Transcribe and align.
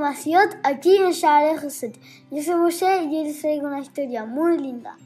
Masiot 0.00 0.58
aquí 0.64 0.96
en 0.96 1.12
Share 1.12 1.58
Joset. 1.58 1.98
Yo 2.30 2.42
soy 2.42 2.56
Moshe 2.56 3.04
y 3.04 3.16
hoy 3.16 3.24
les 3.24 3.40
traigo 3.40 3.66
una 3.66 3.80
historia 3.80 4.24
muy 4.24 4.58
linda. 4.58 4.96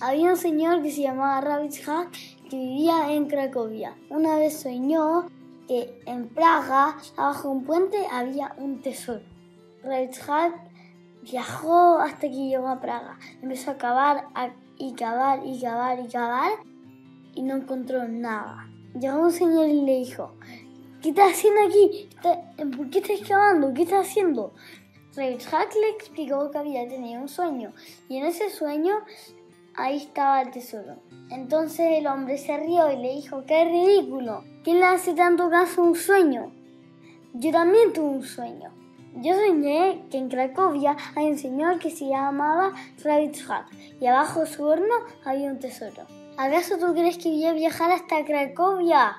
Había 0.00 0.30
un 0.30 0.36
señor 0.36 0.82
que 0.82 0.90
se 0.90 1.02
llamaba 1.02 1.40
Rabitzhak 1.40 2.10
que 2.50 2.56
vivía 2.56 3.12
en 3.12 3.26
Cracovia. 3.26 3.94
Una 4.08 4.36
vez 4.36 4.60
soñó 4.60 5.28
que 5.68 6.02
en 6.06 6.28
Praga, 6.28 6.96
abajo 7.16 7.48
de 7.48 7.54
un 7.54 7.64
puente, 7.64 7.98
había 8.10 8.54
un 8.56 8.80
tesoro. 8.80 9.22
Rabitzhak 9.84 10.54
viajó 11.22 11.98
hasta 11.98 12.28
que 12.28 12.48
llegó 12.48 12.68
a 12.68 12.80
Praga. 12.80 13.18
Empezó 13.42 13.72
a 13.72 13.76
cavar 13.76 14.28
y 14.78 14.94
cavar 14.94 15.46
y 15.46 15.60
cavar 15.60 16.00
y 16.00 16.08
cavar 16.08 16.52
y 17.34 17.42
no 17.42 17.56
encontró 17.56 18.08
nada. 18.08 18.68
Llegó 18.98 19.20
un 19.20 19.32
señor 19.32 19.68
y 19.68 19.82
le 19.82 19.98
dijo, 19.98 20.32
¿qué 21.06 21.10
estás 21.10 21.34
haciendo 21.34 21.60
aquí? 21.68 22.08
¿Por 22.76 22.90
qué 22.90 22.98
estás 22.98 23.20
excavando? 23.20 23.72
¿Qué 23.72 23.82
estás 23.82 24.08
haciendo? 24.08 24.52
Hack 25.14 25.74
le 25.80 25.90
explicó 25.90 26.50
que 26.50 26.58
había 26.58 26.88
tenido 26.88 27.22
un 27.22 27.28
sueño 27.28 27.72
y 28.08 28.16
en 28.16 28.26
ese 28.26 28.50
sueño 28.50 28.96
ahí 29.76 29.98
estaba 29.98 30.42
el 30.42 30.50
tesoro. 30.50 30.96
Entonces 31.30 31.98
el 31.98 32.08
hombre 32.08 32.38
se 32.38 32.56
rió 32.56 32.90
y 32.90 32.96
le 32.96 33.14
dijo, 33.14 33.44
¡qué 33.46 33.64
ridículo! 33.66 34.42
¿Quién 34.64 34.80
le 34.80 34.86
hace 34.86 35.14
tanto 35.14 35.48
caso 35.48 35.80
a 35.80 35.84
un 35.84 35.94
sueño? 35.94 36.52
Yo 37.34 37.52
también 37.52 37.92
tuve 37.92 38.08
un 38.08 38.24
sueño. 38.24 38.72
Yo 39.14 39.32
soñé 39.34 40.02
que 40.10 40.18
en 40.18 40.28
Cracovia 40.28 40.96
hay 41.14 41.26
un 41.26 41.38
señor 41.38 41.78
que 41.78 41.90
se 41.90 42.08
llamaba 42.08 42.72
Hack 43.04 43.66
y 44.00 44.06
abajo 44.06 44.40
de 44.40 44.46
su 44.46 44.64
horno 44.64 44.94
había 45.24 45.52
un 45.52 45.60
tesoro. 45.60 46.02
¿Acaso 46.36 46.78
tú 46.78 46.92
crees 46.94 47.16
que 47.16 47.28
voy 47.28 47.44
a 47.44 47.52
viajar 47.52 47.92
hasta 47.92 48.24
Cracovia? 48.24 49.18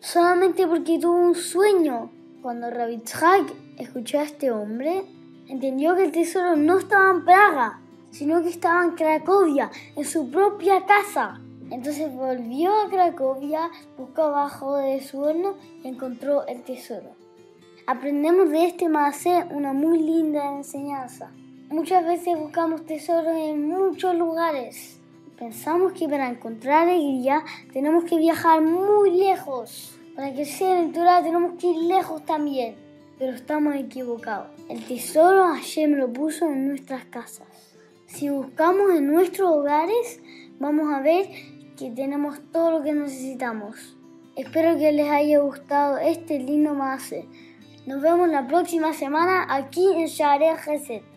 Solamente 0.00 0.66
porque 0.66 0.98
tuvo 0.98 1.18
un 1.18 1.34
sueño. 1.34 2.10
Cuando 2.42 2.70
Rabitzhak 2.70 3.52
escuchó 3.78 4.20
a 4.20 4.24
este 4.24 4.50
hombre, 4.50 5.04
entendió 5.48 5.94
que 5.96 6.04
el 6.04 6.12
tesoro 6.12 6.56
no 6.56 6.78
estaba 6.78 7.10
en 7.10 7.24
Praga, 7.24 7.80
sino 8.10 8.42
que 8.42 8.50
estaba 8.50 8.84
en 8.84 8.92
Cracovia, 8.92 9.70
en 9.96 10.04
su 10.04 10.30
propia 10.30 10.84
casa. 10.86 11.40
Entonces 11.70 12.14
volvió 12.14 12.72
a 12.72 12.88
Cracovia, 12.88 13.70
buscó 13.98 14.22
abajo 14.22 14.76
de 14.76 15.02
su 15.02 15.20
horno 15.20 15.56
y 15.82 15.88
encontró 15.88 16.46
el 16.46 16.62
tesoro. 16.62 17.10
Aprendemos 17.88 18.50
de 18.50 18.66
este 18.66 18.88
Maase 18.88 19.44
una 19.50 19.72
muy 19.72 19.98
linda 20.00 20.56
enseñanza. 20.56 21.30
Muchas 21.68 22.06
veces 22.06 22.38
buscamos 22.38 22.86
tesoros 22.86 23.36
en 23.36 23.68
muchos 23.68 24.14
lugares. 24.14 25.00
Pensamos 25.38 25.92
que 25.92 26.08
para 26.08 26.30
encontrar 26.30 26.88
alegría 26.88 27.44
tenemos 27.70 28.04
que 28.04 28.16
viajar 28.16 28.62
muy 28.62 29.10
lejos. 29.10 29.98
Para 30.14 30.32
que 30.32 30.46
sea 30.46 30.78
aventura 30.78 31.22
tenemos 31.22 31.60
que 31.60 31.66
ir 31.66 31.76
lejos 31.76 32.24
también. 32.24 32.76
Pero 33.18 33.32
estamos 33.34 33.74
equivocados. 33.74 34.48
El 34.70 34.82
tesoro 34.86 35.52
me 35.76 35.86
lo 35.88 36.10
puso 36.10 36.46
en 36.46 36.68
nuestras 36.68 37.04
casas. 37.04 37.46
Si 38.06 38.30
buscamos 38.30 38.94
en 38.94 39.12
nuestros 39.12 39.50
hogares, 39.50 40.20
vamos 40.58 40.90
a 40.94 41.00
ver 41.00 41.26
que 41.76 41.90
tenemos 41.90 42.40
todo 42.50 42.70
lo 42.70 42.82
que 42.82 42.94
necesitamos. 42.94 43.96
Espero 44.36 44.78
que 44.78 44.92
les 44.92 45.10
haya 45.10 45.40
gustado 45.40 45.98
este 45.98 46.38
lindo 46.38 46.72
mase. 46.72 47.26
Nos 47.86 48.00
vemos 48.00 48.28
la 48.30 48.46
próxima 48.46 48.94
semana 48.94 49.46
aquí 49.54 49.86
en 49.96 50.06
Share 50.06 50.56
Geset. 50.56 51.15